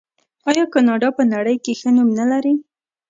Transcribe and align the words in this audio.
آیا 0.49 0.65
کاناډا 0.73 1.09
په 1.17 1.23
نړۍ 1.33 1.57
کې 1.63 1.73
ښه 1.79 1.89
نوم 1.95 2.09
نلري؟ 2.19 2.53